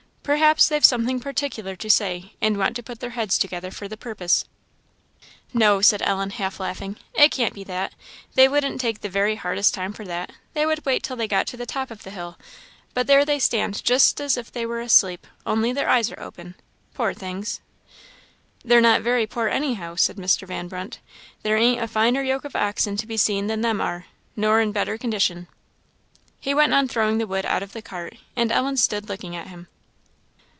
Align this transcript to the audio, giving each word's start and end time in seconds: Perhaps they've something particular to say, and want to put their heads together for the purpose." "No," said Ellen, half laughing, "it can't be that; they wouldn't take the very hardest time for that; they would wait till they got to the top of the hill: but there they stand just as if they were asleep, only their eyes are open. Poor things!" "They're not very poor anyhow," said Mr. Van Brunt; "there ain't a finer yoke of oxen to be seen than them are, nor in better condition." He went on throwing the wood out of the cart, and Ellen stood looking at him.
Perhaps 0.23 0.69
they've 0.69 0.85
something 0.85 1.19
particular 1.19 1.75
to 1.75 1.89
say, 1.89 2.35
and 2.39 2.55
want 2.55 2.75
to 2.77 2.83
put 2.83 2.99
their 3.01 3.09
heads 3.09 3.37
together 3.39 3.69
for 3.71 3.87
the 3.89 3.97
purpose." 3.97 4.45
"No," 5.51 5.81
said 5.81 6.01
Ellen, 6.03 6.29
half 6.29 6.59
laughing, 6.59 6.95
"it 7.15 7.31
can't 7.31 7.55
be 7.55 7.63
that; 7.65 7.93
they 8.35 8.47
wouldn't 8.47 8.79
take 8.79 9.01
the 9.01 9.09
very 9.09 9.35
hardest 9.35 9.73
time 9.73 9.91
for 9.93 10.05
that; 10.05 10.31
they 10.53 10.63
would 10.65 10.85
wait 10.85 11.01
till 11.03 11.15
they 11.17 11.27
got 11.27 11.47
to 11.47 11.57
the 11.57 11.65
top 11.65 11.89
of 11.91 12.03
the 12.03 12.11
hill: 12.11 12.37
but 12.93 13.07
there 13.07 13.25
they 13.25 13.39
stand 13.39 13.83
just 13.83 14.21
as 14.21 14.37
if 14.37 14.51
they 14.51 14.63
were 14.63 14.79
asleep, 14.79 15.25
only 15.45 15.73
their 15.73 15.89
eyes 15.89 16.09
are 16.11 16.19
open. 16.21 16.53
Poor 16.93 17.13
things!" 17.15 17.59
"They're 18.63 18.79
not 18.79 19.01
very 19.01 19.25
poor 19.27 19.47
anyhow," 19.49 19.95
said 19.95 20.17
Mr. 20.17 20.47
Van 20.47 20.67
Brunt; 20.69 20.99
"there 21.41 21.57
ain't 21.57 21.81
a 21.81 21.87
finer 21.89 22.21
yoke 22.21 22.45
of 22.45 22.55
oxen 22.55 22.95
to 22.97 23.07
be 23.07 23.17
seen 23.17 23.47
than 23.47 23.61
them 23.61 23.81
are, 23.81 24.05
nor 24.37 24.61
in 24.61 24.71
better 24.71 24.97
condition." 24.99 25.47
He 26.39 26.53
went 26.53 26.73
on 26.75 26.87
throwing 26.87 27.17
the 27.17 27.27
wood 27.27 27.45
out 27.47 27.63
of 27.63 27.73
the 27.73 27.81
cart, 27.81 28.17
and 28.35 28.51
Ellen 28.51 28.77
stood 28.77 29.09
looking 29.09 29.35
at 29.35 29.47
him. 29.47 29.67